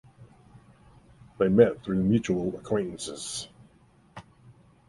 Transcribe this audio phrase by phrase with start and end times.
[1.37, 3.47] They met through mutual acquaintances.